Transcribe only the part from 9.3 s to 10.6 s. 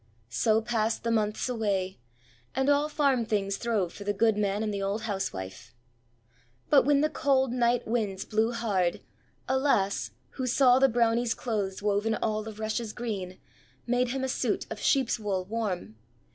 a lass, who